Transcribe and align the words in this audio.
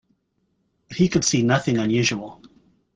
But 0.87 0.97
he 0.97 1.07
could 1.09 1.23
see 1.23 1.43
nothing 1.43 1.77
unusual. 1.77 2.41